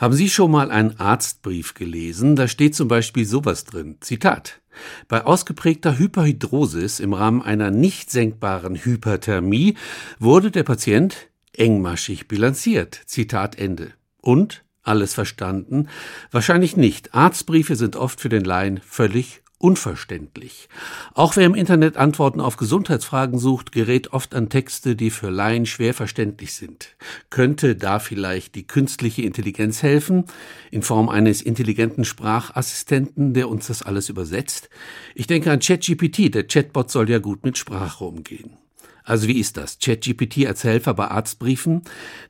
Haben 0.00 0.14
Sie 0.14 0.30
schon 0.30 0.50
mal 0.50 0.70
einen 0.70 0.98
Arztbrief 0.98 1.74
gelesen? 1.74 2.34
Da 2.34 2.48
steht 2.48 2.74
zum 2.74 2.88
Beispiel 2.88 3.26
sowas 3.26 3.66
drin. 3.66 3.98
Zitat. 4.00 4.62
Bei 5.08 5.26
ausgeprägter 5.26 5.98
Hyperhidrosis 5.98 7.00
im 7.00 7.12
Rahmen 7.12 7.42
einer 7.42 7.70
nicht 7.70 8.10
senkbaren 8.10 8.76
Hyperthermie 8.76 9.74
wurde 10.18 10.50
der 10.50 10.62
Patient 10.62 11.28
engmaschig 11.52 12.28
bilanziert. 12.28 12.98
Zitat 13.04 13.58
Ende. 13.58 13.92
Und? 14.22 14.64
Alles 14.82 15.12
verstanden? 15.12 15.88
Wahrscheinlich 16.30 16.78
nicht. 16.78 17.14
Arztbriefe 17.14 17.76
sind 17.76 17.94
oft 17.94 18.22
für 18.22 18.30
den 18.30 18.44
Laien 18.44 18.80
völlig 18.82 19.42
unverständlich. 19.60 20.68
Auch 21.12 21.36
wer 21.36 21.44
im 21.44 21.54
Internet 21.54 21.98
Antworten 21.98 22.40
auf 22.40 22.56
Gesundheitsfragen 22.56 23.38
sucht, 23.38 23.72
gerät 23.72 24.12
oft 24.12 24.34
an 24.34 24.48
Texte, 24.48 24.96
die 24.96 25.10
für 25.10 25.28
Laien 25.28 25.66
schwer 25.66 25.92
verständlich 25.92 26.54
sind. 26.54 26.96
Könnte 27.28 27.76
da 27.76 27.98
vielleicht 27.98 28.54
die 28.54 28.66
künstliche 28.66 29.22
Intelligenz 29.22 29.82
helfen, 29.82 30.24
in 30.70 30.82
Form 30.82 31.10
eines 31.10 31.42
intelligenten 31.42 32.06
Sprachassistenten, 32.06 33.34
der 33.34 33.50
uns 33.50 33.66
das 33.66 33.82
alles 33.82 34.08
übersetzt? 34.08 34.70
Ich 35.14 35.26
denke 35.26 35.52
an 35.52 35.60
ChatGPT, 35.60 36.34
der 36.34 36.46
Chatbot 36.46 36.90
soll 36.90 37.10
ja 37.10 37.18
gut 37.18 37.44
mit 37.44 37.58
Sprache 37.58 38.04
umgehen. 38.04 38.56
Also 39.04 39.28
wie 39.28 39.40
ist 39.40 39.56
das? 39.56 39.78
ChatGPT 39.78 40.46
als 40.46 40.64
Helfer 40.64 40.94
bei 40.94 41.08
Arztbriefen? 41.08 41.82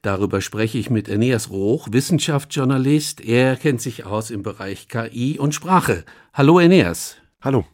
Darüber 0.02 0.40
spreche 0.40 0.78
ich 0.78 0.90
mit 0.90 1.08
Aeneas 1.08 1.50
Roch, 1.50 1.88
Wissenschaftsjournalist. 1.90 3.20
Er 3.20 3.56
kennt 3.56 3.80
sich 3.80 4.06
aus 4.06 4.30
im 4.30 4.42
Bereich 4.42 4.88
KI 4.88 5.38
und 5.38 5.54
Sprache. 5.54 6.04
Hallo 6.32 6.58
Aeneas. 6.58 7.16
Hallo. 7.42 7.64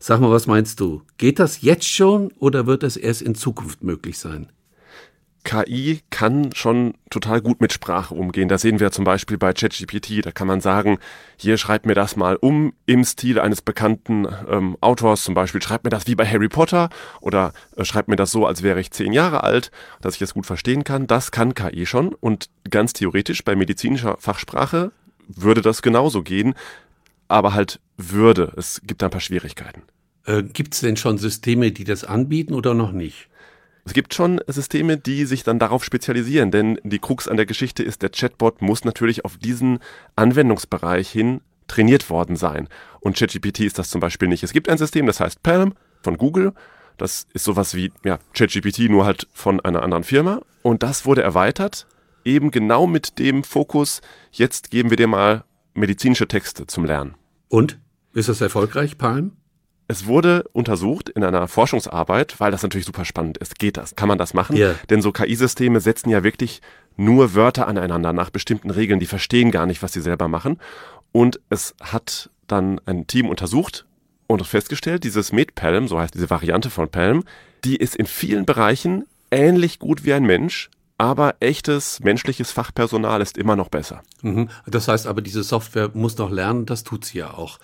Sag 0.00 0.20
mal, 0.20 0.32
was 0.32 0.48
meinst 0.48 0.80
du? 0.80 1.02
Geht 1.16 1.38
das 1.38 1.62
jetzt 1.62 1.86
schon 1.86 2.32
oder 2.40 2.66
wird 2.66 2.82
es 2.82 2.96
erst 2.96 3.22
in 3.22 3.36
Zukunft 3.36 3.84
möglich 3.84 4.18
sein? 4.18 4.50
KI 5.44 6.00
kann 6.10 6.50
schon 6.54 6.94
total 7.08 7.40
gut 7.40 7.60
mit 7.60 7.72
Sprache 7.72 8.14
umgehen. 8.14 8.48
Da 8.48 8.58
sehen 8.58 8.80
wir 8.80 8.90
zum 8.90 9.04
Beispiel 9.04 9.38
bei 9.38 9.52
ChatGPT, 9.52 10.26
da 10.26 10.32
kann 10.32 10.48
man 10.48 10.60
sagen, 10.60 10.98
hier 11.36 11.56
schreibt 11.56 11.86
mir 11.86 11.94
das 11.94 12.16
mal 12.16 12.34
um 12.34 12.72
im 12.86 13.04
Stil 13.04 13.38
eines 13.38 13.62
bekannten 13.62 14.26
ähm, 14.48 14.76
Autors, 14.80 15.22
zum 15.22 15.34
Beispiel 15.34 15.62
schreibt 15.62 15.84
mir 15.84 15.90
das 15.90 16.08
wie 16.08 16.16
bei 16.16 16.26
Harry 16.26 16.48
Potter 16.48 16.90
oder 17.20 17.52
äh, 17.76 17.84
schreibt 17.84 18.08
mir 18.08 18.16
das 18.16 18.32
so, 18.32 18.44
als 18.44 18.64
wäre 18.64 18.80
ich 18.80 18.90
zehn 18.90 19.12
Jahre 19.12 19.44
alt, 19.44 19.70
dass 20.00 20.14
ich 20.14 20.20
das 20.20 20.34
gut 20.34 20.46
verstehen 20.46 20.82
kann. 20.82 21.06
Das 21.06 21.30
kann 21.30 21.54
KI 21.54 21.86
schon 21.86 22.12
und 22.12 22.50
ganz 22.68 22.92
theoretisch 22.92 23.44
bei 23.44 23.54
medizinischer 23.54 24.16
Fachsprache 24.18 24.90
würde 25.28 25.62
das 25.62 25.82
genauso 25.82 26.22
gehen 26.22 26.54
aber 27.32 27.54
halt 27.54 27.80
würde. 27.96 28.52
Es 28.56 28.80
gibt 28.84 29.02
da 29.02 29.06
ein 29.06 29.10
paar 29.10 29.20
Schwierigkeiten. 29.20 29.82
Äh, 30.24 30.42
gibt 30.42 30.74
es 30.74 30.80
denn 30.80 30.96
schon 30.96 31.18
Systeme, 31.18 31.72
die 31.72 31.84
das 31.84 32.04
anbieten 32.04 32.54
oder 32.54 32.74
noch 32.74 32.92
nicht? 32.92 33.28
Es 33.84 33.94
gibt 33.94 34.14
schon 34.14 34.40
Systeme, 34.46 34.96
die 34.96 35.24
sich 35.24 35.42
dann 35.42 35.58
darauf 35.58 35.82
spezialisieren, 35.84 36.52
denn 36.52 36.78
die 36.84 37.00
Krux 37.00 37.26
an 37.26 37.36
der 37.36 37.46
Geschichte 37.46 37.82
ist, 37.82 38.02
der 38.02 38.10
Chatbot 38.10 38.62
muss 38.62 38.84
natürlich 38.84 39.24
auf 39.24 39.38
diesen 39.38 39.80
Anwendungsbereich 40.14 41.10
hin 41.10 41.40
trainiert 41.66 42.08
worden 42.08 42.36
sein. 42.36 42.68
Und 43.00 43.16
ChatGPT 43.16 43.60
ist 43.60 43.78
das 43.78 43.90
zum 43.90 44.00
Beispiel 44.00 44.28
nicht. 44.28 44.44
Es 44.44 44.52
gibt 44.52 44.68
ein 44.68 44.78
System, 44.78 45.06
das 45.06 45.18
heißt 45.18 45.42
Palm 45.42 45.74
von 46.02 46.16
Google. 46.16 46.52
Das 46.96 47.26
ist 47.32 47.44
sowas 47.44 47.74
wie 47.74 47.90
ja, 48.04 48.18
ChatGPT, 48.34 48.90
nur 48.90 49.04
halt 49.04 49.26
von 49.32 49.58
einer 49.58 49.82
anderen 49.82 50.04
Firma. 50.04 50.42
Und 50.62 50.84
das 50.84 51.04
wurde 51.06 51.22
erweitert, 51.22 51.86
eben 52.24 52.52
genau 52.52 52.86
mit 52.86 53.18
dem 53.18 53.42
Fokus, 53.42 54.00
jetzt 54.30 54.70
geben 54.70 54.90
wir 54.90 54.96
dir 54.96 55.08
mal 55.08 55.44
medizinische 55.74 56.28
Texte 56.28 56.66
zum 56.66 56.84
Lernen. 56.84 57.14
Und? 57.52 57.78
Ist 58.14 58.30
das 58.30 58.40
erfolgreich, 58.40 58.96
Palm? 58.96 59.32
Es 59.86 60.06
wurde 60.06 60.44
untersucht 60.52 61.10
in 61.10 61.22
einer 61.22 61.46
Forschungsarbeit, 61.48 62.40
weil 62.40 62.50
das 62.50 62.62
natürlich 62.62 62.86
super 62.86 63.04
spannend 63.04 63.36
ist. 63.36 63.58
Geht 63.58 63.76
das? 63.76 63.94
Kann 63.94 64.08
man 64.08 64.16
das 64.16 64.32
machen? 64.32 64.56
Yeah. 64.56 64.74
Denn 64.88 65.02
so 65.02 65.12
KI-Systeme 65.12 65.80
setzen 65.80 66.08
ja 66.08 66.24
wirklich 66.24 66.62
nur 66.96 67.34
Wörter 67.34 67.68
aneinander 67.68 68.14
nach 68.14 68.30
bestimmten 68.30 68.70
Regeln. 68.70 69.00
Die 69.00 69.06
verstehen 69.06 69.50
gar 69.50 69.66
nicht, 69.66 69.82
was 69.82 69.92
sie 69.92 70.00
selber 70.00 70.28
machen. 70.28 70.58
Und 71.12 71.40
es 71.50 71.74
hat 71.82 72.30
dann 72.46 72.80
ein 72.86 73.06
Team 73.06 73.28
untersucht 73.28 73.84
und 74.28 74.46
festgestellt, 74.46 75.04
dieses 75.04 75.30
MedPalm, 75.32 75.88
so 75.88 75.98
heißt 75.98 76.14
diese 76.14 76.30
Variante 76.30 76.70
von 76.70 76.88
Palm, 76.88 77.22
die 77.64 77.76
ist 77.76 77.96
in 77.96 78.06
vielen 78.06 78.46
Bereichen 78.46 79.04
ähnlich 79.30 79.78
gut 79.78 80.06
wie 80.06 80.14
ein 80.14 80.24
Mensch, 80.24 80.70
aber 81.02 81.34
echtes 81.40 81.98
menschliches 81.98 82.52
Fachpersonal 82.52 83.20
ist 83.22 83.36
immer 83.36 83.56
noch 83.56 83.68
besser. 83.68 84.04
Mhm. 84.22 84.48
Das 84.68 84.86
heißt 84.86 85.08
aber, 85.08 85.20
diese 85.20 85.42
Software 85.42 85.90
muss 85.94 86.16
noch 86.16 86.30
lernen, 86.30 86.64
das 86.64 86.84
tut 86.84 87.04
sie 87.04 87.18
ja 87.18 87.34
auch. 87.34 87.58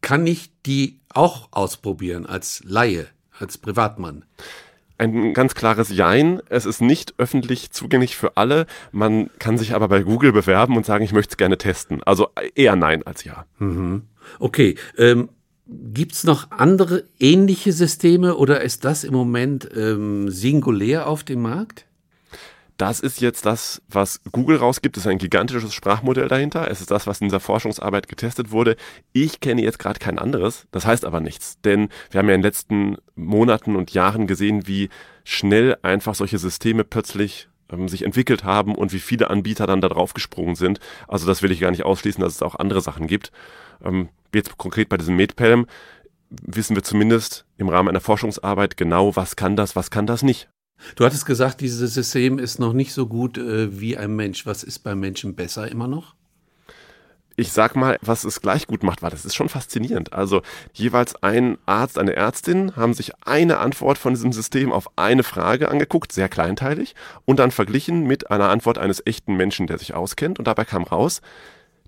Kann 0.00 0.26
ich 0.26 0.50
die 0.66 0.98
auch 1.08 1.46
ausprobieren 1.52 2.26
als 2.26 2.62
Laie, 2.64 3.06
als 3.38 3.58
Privatmann? 3.58 4.24
Ein 4.98 5.34
ganz 5.34 5.54
klares 5.54 5.90
Jein. 5.90 6.42
Es 6.48 6.66
ist 6.66 6.80
nicht 6.80 7.14
öffentlich 7.16 7.70
zugänglich 7.70 8.16
für 8.16 8.36
alle. 8.36 8.66
Man 8.90 9.30
kann 9.38 9.56
sich 9.56 9.72
aber 9.72 9.86
bei 9.86 10.02
Google 10.02 10.32
bewerben 10.32 10.76
und 10.76 10.84
sagen, 10.84 11.04
ich 11.04 11.12
möchte 11.12 11.34
es 11.34 11.36
gerne 11.36 11.58
testen. 11.58 12.02
Also 12.02 12.30
eher 12.56 12.74
Nein 12.74 13.04
als 13.04 13.22
Ja. 13.22 13.46
Mhm. 13.60 14.02
Okay. 14.40 14.74
Ähm, 14.98 15.28
Gibt 15.68 16.14
es 16.14 16.24
noch 16.24 16.50
andere 16.50 17.04
ähnliche 17.20 17.72
Systeme 17.72 18.34
oder 18.34 18.62
ist 18.62 18.84
das 18.84 19.04
im 19.04 19.14
Moment 19.14 19.68
ähm, 19.76 20.28
singulär 20.28 21.06
auf 21.06 21.22
dem 21.22 21.42
Markt? 21.42 21.86
Das 22.80 23.00
ist 23.00 23.20
jetzt 23.20 23.44
das, 23.44 23.82
was 23.88 24.22
Google 24.32 24.56
rausgibt. 24.56 24.96
Das 24.96 25.04
ist 25.04 25.10
ein 25.10 25.18
gigantisches 25.18 25.74
Sprachmodell 25.74 26.28
dahinter. 26.28 26.70
Es 26.70 26.80
ist 26.80 26.90
das, 26.90 27.06
was 27.06 27.20
in 27.20 27.26
dieser 27.26 27.38
Forschungsarbeit 27.38 28.08
getestet 28.08 28.52
wurde. 28.52 28.74
Ich 29.12 29.40
kenne 29.40 29.60
jetzt 29.60 29.78
gerade 29.78 29.98
kein 29.98 30.18
anderes. 30.18 30.66
Das 30.70 30.86
heißt 30.86 31.04
aber 31.04 31.20
nichts. 31.20 31.60
Denn 31.60 31.90
wir 32.10 32.18
haben 32.18 32.28
ja 32.30 32.34
in 32.34 32.40
den 32.40 32.46
letzten 32.46 32.96
Monaten 33.16 33.76
und 33.76 33.92
Jahren 33.92 34.26
gesehen, 34.26 34.66
wie 34.66 34.88
schnell 35.24 35.76
einfach 35.82 36.14
solche 36.14 36.38
Systeme 36.38 36.82
plötzlich 36.84 37.50
ähm, 37.70 37.86
sich 37.86 38.00
entwickelt 38.00 38.44
haben 38.44 38.74
und 38.74 38.94
wie 38.94 38.98
viele 38.98 39.28
Anbieter 39.28 39.66
dann 39.66 39.82
da 39.82 39.90
drauf 39.90 40.14
gesprungen 40.14 40.54
sind. 40.54 40.80
Also 41.06 41.26
das 41.26 41.42
will 41.42 41.52
ich 41.52 41.60
gar 41.60 41.72
nicht 41.72 41.84
ausschließen, 41.84 42.24
dass 42.24 42.36
es 42.36 42.42
auch 42.42 42.54
andere 42.54 42.80
Sachen 42.80 43.06
gibt. 43.06 43.30
Ähm, 43.84 44.08
jetzt 44.34 44.56
konkret 44.56 44.88
bei 44.88 44.96
diesem 44.96 45.16
MedPalm 45.16 45.66
wissen 46.30 46.76
wir 46.76 46.82
zumindest 46.82 47.44
im 47.58 47.68
Rahmen 47.68 47.90
einer 47.90 48.00
Forschungsarbeit 48.00 48.78
genau, 48.78 49.16
was 49.16 49.36
kann 49.36 49.54
das, 49.54 49.76
was 49.76 49.90
kann 49.90 50.06
das 50.06 50.22
nicht. 50.22 50.48
Du 50.96 51.04
hattest 51.04 51.26
gesagt, 51.26 51.60
dieses 51.60 51.94
System 51.94 52.38
ist 52.38 52.58
noch 52.58 52.72
nicht 52.72 52.92
so 52.92 53.06
gut 53.06 53.38
äh, 53.38 53.80
wie 53.80 53.96
ein 53.96 54.16
Mensch. 54.16 54.46
Was 54.46 54.62
ist 54.62 54.80
beim 54.80 55.00
Menschen 55.00 55.34
besser 55.34 55.70
immer 55.70 55.88
noch? 55.88 56.14
ich 57.40 57.52
sag 57.52 57.74
mal, 57.74 57.96
was 58.02 58.24
es 58.24 58.42
gleich 58.42 58.66
gut 58.66 58.82
macht, 58.82 59.00
weil 59.00 59.10
das 59.10 59.24
ist 59.24 59.34
schon 59.34 59.48
faszinierend. 59.48 60.12
Also 60.12 60.42
jeweils 60.74 61.16
ein 61.22 61.56
Arzt, 61.64 61.98
eine 61.98 62.14
Ärztin 62.14 62.76
haben 62.76 62.92
sich 62.92 63.12
eine 63.24 63.58
Antwort 63.58 63.96
von 63.96 64.12
diesem 64.12 64.32
System 64.32 64.72
auf 64.72 64.90
eine 64.96 65.22
Frage 65.22 65.70
angeguckt, 65.70 66.12
sehr 66.12 66.28
kleinteilig, 66.28 66.94
und 67.24 67.38
dann 67.38 67.50
verglichen 67.50 68.06
mit 68.06 68.30
einer 68.30 68.50
Antwort 68.50 68.76
eines 68.76 69.02
echten 69.06 69.36
Menschen, 69.36 69.66
der 69.66 69.78
sich 69.78 69.94
auskennt. 69.94 70.38
Und 70.38 70.48
dabei 70.48 70.66
kam 70.66 70.82
raus, 70.82 71.22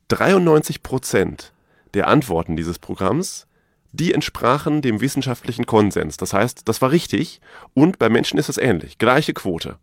93 0.09 0.83
Prozent 0.83 1.53
der 1.93 2.09
Antworten 2.09 2.57
dieses 2.57 2.79
Programms 2.79 3.47
die 3.93 4.15
entsprachen 4.15 4.83
dem 4.83 5.01
wissenschaftlichen 5.01 5.67
Konsens. 5.67 6.17
Das 6.17 6.33
heißt, 6.33 6.69
das 6.69 6.83
war 6.83 6.91
richtig 6.91 7.41
und 7.75 7.99
bei 7.99 8.09
Menschen 8.09 8.39
ist 8.39 8.49
es 8.49 8.59
ähnlich. 8.59 8.99
Gleiche 8.99 9.35
Quote. 9.35 9.77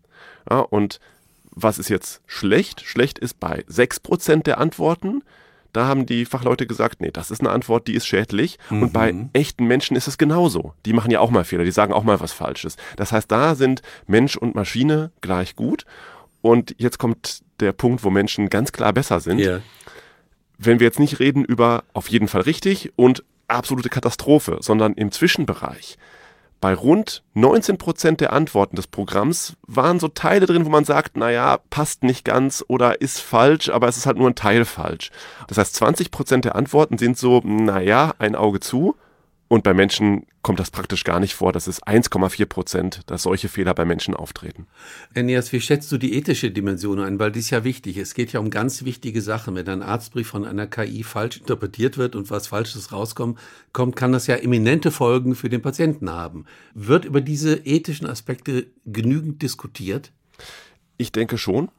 Ja, 0.49 0.59
und 0.59 0.99
was 1.51 1.79
ist 1.79 1.89
jetzt 1.89 2.21
schlecht? 2.25 2.81
Schlecht 2.81 3.19
ist 3.19 3.39
bei 3.39 3.63
6% 3.69 4.43
der 4.43 4.59
Antworten, 4.59 5.23
da 5.73 5.85
haben 5.85 6.05
die 6.05 6.25
Fachleute 6.25 6.65
gesagt, 6.65 7.01
nee, 7.01 7.11
das 7.11 7.29
ist 7.29 7.41
eine 7.41 7.51
Antwort, 7.51 7.87
die 7.87 7.93
ist 7.93 8.07
schädlich. 8.07 8.57
Mhm. 8.69 8.83
Und 8.83 8.93
bei 8.93 9.13
mhm. 9.13 9.29
echten 9.33 9.65
Menschen 9.65 9.95
ist 9.95 10.07
es 10.07 10.17
genauso. 10.17 10.73
Die 10.85 10.93
machen 10.93 11.11
ja 11.11 11.19
auch 11.19 11.29
mal 11.29 11.43
Fehler, 11.43 11.63
die 11.63 11.71
sagen 11.71 11.93
auch 11.93 12.03
mal 12.03 12.19
was 12.19 12.31
Falsches. 12.31 12.75
Das 12.95 13.11
heißt, 13.11 13.31
da 13.31 13.55
sind 13.55 13.81
Mensch 14.07 14.35
und 14.35 14.55
Maschine 14.55 15.11
gleich 15.21 15.55
gut. 15.55 15.85
Und 16.41 16.73
jetzt 16.77 16.97
kommt 16.97 17.41
der 17.59 17.73
Punkt, 17.73 18.03
wo 18.03 18.09
Menschen 18.09 18.49
ganz 18.49 18.71
klar 18.71 18.93
besser 18.93 19.19
sind. 19.19 19.39
Yeah. 19.39 19.61
Wenn 20.57 20.79
wir 20.79 20.87
jetzt 20.87 20.99
nicht 20.99 21.19
reden 21.19 21.43
über 21.45 21.83
auf 21.93 22.09
jeden 22.09 22.27
Fall 22.27 22.41
richtig 22.41 22.91
und 22.95 23.23
absolute 23.49 23.89
Katastrophe, 23.89 24.57
sondern 24.61 24.93
im 24.93 25.11
Zwischenbereich. 25.11 25.97
Bei 26.61 26.73
rund 26.73 27.23
19 27.35 27.77
Prozent 27.77 28.19
der 28.19 28.33
Antworten 28.33 28.75
des 28.75 28.87
Programms 28.87 29.55
waren 29.65 29.99
so 29.99 30.09
Teile 30.09 30.45
drin, 30.45 30.65
wo 30.65 30.69
man 30.69 30.83
sagt, 30.83 31.15
naja, 31.15 31.59
passt 31.69 32.03
nicht 32.03 32.25
ganz 32.25 32.65
oder 32.67 32.99
ist 32.99 33.21
falsch, 33.21 33.69
aber 33.69 33.87
es 33.87 33.95
ist 33.95 34.05
halt 34.05 34.17
nur 34.17 34.29
ein 34.29 34.35
Teil 34.35 34.65
falsch. 34.65 35.09
Das 35.47 35.57
heißt, 35.57 35.75
20 35.75 36.11
Prozent 36.11 36.43
der 36.43 36.55
Antworten 36.55 36.97
sind 36.97 37.17
so, 37.17 37.39
naja, 37.45 38.13
ein 38.19 38.35
Auge 38.35 38.59
zu 38.59 38.95
und 39.49 39.63
bei 39.63 39.73
Menschen 39.73 40.27
kommt 40.43 40.59
das 40.59 40.69
praktisch 40.69 41.03
gar 41.03 41.19
nicht 41.19 41.33
vor. 41.33 41.51
Das 41.51 41.67
ist 41.67 41.85
1,4 41.85 42.45
Prozent, 42.45 43.01
dass 43.07 43.23
solche 43.23 43.49
Fehler 43.49 43.73
bei 43.73 43.83
Menschen 43.83 44.13
auftreten. 44.15 44.67
Enias, 45.15 45.51
wie 45.51 45.59
schätzt 45.59 45.91
du 45.91 45.97
die 45.97 46.13
ethische 46.13 46.51
Dimension 46.51 46.99
ein? 46.99 47.19
Weil 47.19 47.31
die 47.31 47.39
ist 47.39 47.49
ja 47.49 47.63
wichtig. 47.63 47.97
Es 47.97 48.13
geht 48.13 48.31
ja 48.31 48.39
um 48.39 48.51
ganz 48.51 48.85
wichtige 48.85 49.23
Sachen. 49.23 49.55
Wenn 49.55 49.67
ein 49.67 49.81
Arztbrief 49.81 50.27
von 50.27 50.45
einer 50.45 50.67
KI 50.67 51.03
falsch 51.03 51.37
interpretiert 51.37 51.97
wird 51.97 52.15
und 52.15 52.29
was 52.29 52.45
Falsches 52.45 52.91
rauskommt, 52.91 53.39
kommt, 53.73 53.95
kann 53.95 54.11
das 54.11 54.27
ja 54.27 54.35
eminente 54.35 54.91
Folgen 54.91 55.33
für 55.33 55.49
den 55.49 55.63
Patienten 55.63 56.11
haben. 56.11 56.45
Wird 56.75 57.05
über 57.05 57.19
diese 57.19 57.55
ethischen 57.55 58.05
Aspekte 58.05 58.67
genügend 58.85 59.41
diskutiert? 59.41 60.11
Ich 60.97 61.11
denke 61.11 61.39
schon, 61.39 61.69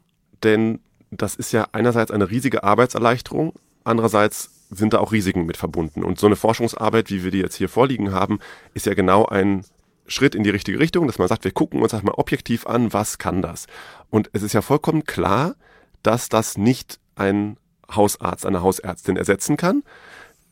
denn 0.42 0.80
das 1.12 1.36
ist 1.36 1.52
ja 1.52 1.68
einerseits 1.70 2.10
eine 2.10 2.30
riesige 2.30 2.64
Arbeitserleichterung, 2.64 3.52
andererseits 3.84 4.50
sind 4.70 4.94
da 4.94 4.98
auch 4.98 5.12
Risiken 5.12 5.46
mit 5.46 5.56
verbunden. 5.56 6.04
Und 6.04 6.18
so 6.18 6.26
eine 6.26 6.36
Forschungsarbeit, 6.36 7.10
wie 7.10 7.24
wir 7.24 7.30
die 7.30 7.38
jetzt 7.38 7.56
hier 7.56 7.68
vorliegen 7.68 8.12
haben, 8.12 8.38
ist 8.74 8.86
ja 8.86 8.94
genau 8.94 9.26
ein 9.26 9.64
Schritt 10.06 10.34
in 10.34 10.42
die 10.42 10.50
richtige 10.50 10.78
Richtung, 10.78 11.06
dass 11.06 11.18
man 11.18 11.28
sagt, 11.28 11.44
wir 11.44 11.52
gucken 11.52 11.82
uns 11.82 11.92
mal 11.92 12.12
objektiv 12.16 12.66
an, 12.66 12.92
was 12.92 13.18
kann 13.18 13.42
das? 13.42 13.66
Und 14.10 14.30
es 14.32 14.42
ist 14.42 14.52
ja 14.52 14.62
vollkommen 14.62 15.04
klar, 15.04 15.54
dass 16.02 16.28
das 16.28 16.56
nicht 16.56 16.98
ein 17.14 17.56
Hausarzt, 17.94 18.46
eine 18.46 18.62
Hausärztin 18.62 19.16
ersetzen 19.16 19.56
kann. 19.56 19.82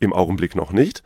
Im 0.01 0.13
Augenblick 0.13 0.55
noch 0.55 0.73
nicht. 0.73 1.03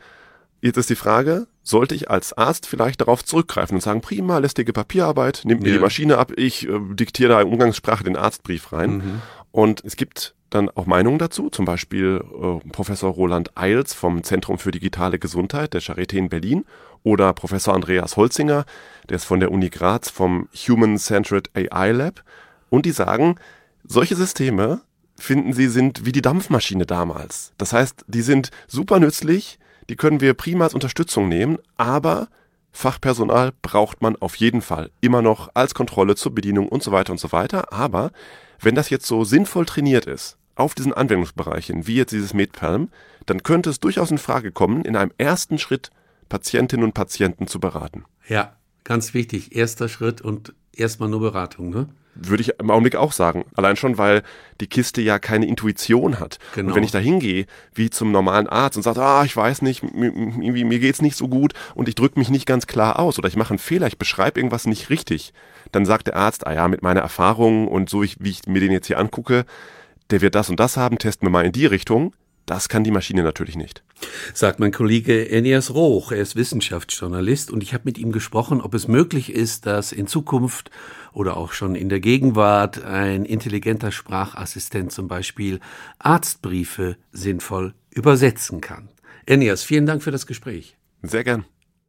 Jetzt 0.61 0.77
ist 0.77 0.89
die 0.89 0.95
Frage, 0.95 1.47
sollte 1.63 1.95
ich 1.95 2.09
als 2.09 2.33
Arzt 2.33 2.67
vielleicht 2.67 3.01
darauf 3.01 3.25
zurückgreifen 3.25 3.75
und 3.75 3.81
sagen, 3.81 4.01
prima, 4.01 4.37
lästige 4.37 4.71
Papierarbeit, 4.71 5.41
nimmt 5.45 5.61
mir 5.61 5.69
ja. 5.69 5.75
die 5.75 5.81
Maschine 5.81 6.17
ab, 6.17 6.31
ich 6.37 6.67
äh, 6.67 6.79
diktiere 6.91 7.29
da 7.29 7.41
in 7.41 7.49
Umgangssprache 7.49 8.03
den 8.03 8.15
Arztbrief 8.15 8.71
rein. 8.71 8.91
Mhm. 8.91 9.21
Und 9.51 9.83
es 9.83 9.95
gibt 9.95 10.35
dann 10.53 10.69
auch 10.69 10.85
Meinungen 10.85 11.19
dazu, 11.19 11.49
zum 11.49 11.65
Beispiel 11.65 12.23
äh, 12.23 12.69
Professor 12.69 13.11
Roland 13.11 13.57
Eils 13.57 13.93
vom 13.93 14.23
Zentrum 14.23 14.59
für 14.59 14.71
digitale 14.71 15.19
Gesundheit 15.19 15.73
der 15.73 15.81
Charité 15.81 16.17
in 16.17 16.29
Berlin 16.29 16.65
oder 17.03 17.33
Professor 17.33 17.73
Andreas 17.73 18.17
Holzinger, 18.17 18.65
der 19.09 19.17
ist 19.17 19.25
von 19.25 19.39
der 19.39 19.51
Uni 19.51 19.69
Graz 19.69 20.09
vom 20.09 20.47
Human 20.67 20.97
Centered 20.97 21.49
AI 21.55 21.91
Lab. 21.91 22.23
Und 22.69 22.85
die 22.85 22.91
sagen, 22.91 23.35
solche 23.83 24.15
Systeme 24.15 24.81
finden 25.19 25.53
sie 25.53 25.67
sind 25.67 26.05
wie 26.05 26.11
die 26.11 26.21
Dampfmaschine 26.21 26.85
damals. 26.85 27.53
Das 27.57 27.73
heißt, 27.73 28.05
die 28.07 28.21
sind 28.21 28.49
super 28.67 28.99
nützlich, 28.99 29.59
die 29.89 29.95
können 29.95 30.21
wir 30.21 30.33
prima 30.33 30.65
als 30.65 30.73
Unterstützung 30.73 31.27
nehmen, 31.27 31.57
aber 31.77 32.29
Fachpersonal 32.71 33.51
braucht 33.61 34.01
man 34.01 34.15
auf 34.15 34.35
jeden 34.35 34.61
Fall 34.61 34.89
immer 35.01 35.21
noch 35.21 35.49
als 35.53 35.75
Kontrolle 35.75 36.15
zur 36.15 36.33
Bedienung 36.33 36.67
und 36.67 36.81
so 36.81 36.91
weiter 36.91 37.11
und 37.11 37.19
so 37.19 37.31
weiter. 37.31 37.71
Aber 37.71 38.11
wenn 38.59 38.75
das 38.75 38.89
jetzt 38.89 39.05
so 39.05 39.23
sinnvoll 39.23 39.65
trainiert 39.65 40.07
ist, 40.07 40.37
auf 40.55 40.75
diesen 40.75 40.93
Anwendungsbereichen, 40.93 41.87
wie 41.87 41.95
jetzt 41.95 42.11
dieses 42.11 42.33
MedPalm, 42.33 42.89
dann 43.25 43.43
könnte 43.43 43.69
es 43.69 43.79
durchaus 43.79 44.11
in 44.11 44.17
Frage 44.17 44.51
kommen, 44.51 44.85
in 44.85 44.95
einem 44.95 45.11
ersten 45.17 45.57
Schritt 45.57 45.89
Patientinnen 46.29 46.85
und 46.85 46.93
Patienten 46.93 47.47
zu 47.47 47.59
beraten. 47.59 48.05
Ja, 48.27 48.55
ganz 48.83 49.13
wichtig. 49.13 49.55
Erster 49.55 49.89
Schritt 49.89 50.21
und 50.21 50.53
erstmal 50.71 51.09
nur 51.09 51.19
Beratung, 51.19 51.69
ne? 51.69 51.87
Würde 52.15 52.41
ich 52.41 52.59
im 52.59 52.69
Augenblick 52.69 52.95
auch 52.95 53.11
sagen. 53.11 53.45
Allein 53.55 53.75
schon, 53.75 53.97
weil 53.97 54.21
die 54.61 54.67
Kiste 54.67 55.01
ja 55.01 55.17
keine 55.17 55.47
Intuition 55.47 56.19
hat. 56.19 56.37
Genau. 56.53 56.69
Und 56.69 56.75
wenn 56.75 56.83
ich 56.83 56.91
da 56.91 56.99
hingehe, 56.99 57.47
wie 57.73 57.89
zum 57.89 58.11
normalen 58.11 58.47
Arzt 58.47 58.77
und 58.77 58.83
sage, 58.83 59.01
ah, 59.01 59.23
ich 59.25 59.35
weiß 59.35 59.63
nicht, 59.63 59.81
irgendwie 59.81 60.63
mir 60.63 60.77
geht's 60.77 61.01
nicht 61.01 61.17
so 61.17 61.27
gut 61.27 61.53
und 61.73 61.89
ich 61.89 61.95
drücke 61.95 62.19
mich 62.19 62.29
nicht 62.29 62.45
ganz 62.45 62.67
klar 62.67 62.99
aus 62.99 63.17
oder 63.17 63.27
ich 63.27 63.35
mache 63.35 63.49
einen 63.49 63.59
Fehler, 63.59 63.87
ich 63.87 63.97
beschreibe 63.97 64.39
irgendwas 64.39 64.67
nicht 64.67 64.91
richtig, 64.91 65.33
dann 65.71 65.85
sagt 65.85 66.05
der 66.05 66.15
Arzt, 66.15 66.45
ah 66.45 66.53
ja, 66.53 66.67
mit 66.67 66.83
meiner 66.83 67.01
Erfahrung 67.01 67.67
und 67.67 67.89
so, 67.89 68.03
wie 68.03 68.29
ich 68.29 68.45
mir 68.45 68.59
den 68.59 68.71
jetzt 68.71 68.87
hier 68.87 68.99
angucke, 68.99 69.45
der 70.13 70.21
wird 70.21 70.35
das 70.35 70.49
und 70.49 70.59
das 70.59 70.77
haben, 70.77 70.99
testen 70.99 71.25
wir 71.25 71.31
mal 71.31 71.43
in 71.43 71.51
die 71.51 71.65
Richtung. 71.65 72.15
Das 72.45 72.69
kann 72.69 72.83
die 72.83 72.91
Maschine 72.91 73.23
natürlich 73.23 73.55
nicht. 73.55 73.83
Sagt 74.33 74.59
mein 74.59 74.71
Kollege 74.71 75.27
Enias 75.27 75.73
Roch, 75.73 76.11
er 76.11 76.19
ist 76.19 76.35
Wissenschaftsjournalist 76.35 77.49
und 77.49 77.63
ich 77.63 77.73
habe 77.73 77.85
mit 77.85 77.97
ihm 77.97 78.11
gesprochen, 78.11 78.61
ob 78.61 78.75
es 78.75 78.87
möglich 78.87 79.31
ist, 79.31 79.65
dass 79.65 79.91
in 79.91 80.05
Zukunft 80.05 80.69
oder 81.13 81.35
auch 81.35 81.53
schon 81.53 81.73
in 81.73 81.89
der 81.89 81.99
Gegenwart 81.99 82.83
ein 82.83 83.25
intelligenter 83.25 83.91
Sprachassistent 83.91 84.91
zum 84.91 85.07
Beispiel 85.07 85.59
Arztbriefe 85.97 86.97
sinnvoll 87.11 87.73
übersetzen 87.89 88.61
kann. 88.61 88.89
Enias, 89.25 89.63
vielen 89.63 89.87
Dank 89.87 90.03
für 90.03 90.11
das 90.11 90.27
Gespräch. 90.27 90.77
Sehr 91.01 91.23
gern. 91.23 91.45